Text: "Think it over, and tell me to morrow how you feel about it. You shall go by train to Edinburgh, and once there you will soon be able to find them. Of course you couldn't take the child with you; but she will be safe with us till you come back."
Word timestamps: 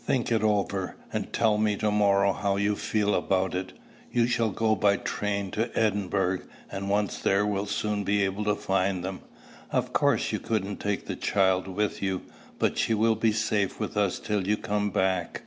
"Think 0.00 0.30
it 0.30 0.42
over, 0.42 0.96
and 1.14 1.32
tell 1.32 1.56
me 1.56 1.74
to 1.76 1.90
morrow 1.90 2.34
how 2.34 2.56
you 2.56 2.76
feel 2.76 3.14
about 3.14 3.54
it. 3.54 3.72
You 4.12 4.26
shall 4.26 4.50
go 4.50 4.76
by 4.76 4.98
train 4.98 5.50
to 5.52 5.70
Edinburgh, 5.74 6.40
and 6.70 6.90
once 6.90 7.18
there 7.20 7.38
you 7.40 7.46
will 7.46 7.64
soon 7.64 8.04
be 8.04 8.22
able 8.22 8.44
to 8.44 8.54
find 8.54 9.02
them. 9.02 9.22
Of 9.72 9.94
course 9.94 10.30
you 10.30 10.40
couldn't 10.40 10.76
take 10.80 11.06
the 11.06 11.16
child 11.16 11.68
with 11.68 12.02
you; 12.02 12.20
but 12.58 12.76
she 12.76 12.92
will 12.92 13.14
be 13.16 13.32
safe 13.32 13.80
with 13.80 13.96
us 13.96 14.18
till 14.20 14.46
you 14.46 14.58
come 14.58 14.90
back." 14.90 15.44